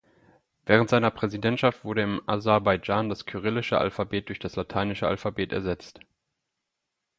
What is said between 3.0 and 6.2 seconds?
das kyrillische Alphabet durch das lateinische Alphabet ersetzt.